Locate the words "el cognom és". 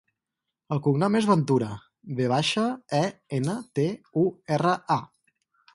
0.75-1.27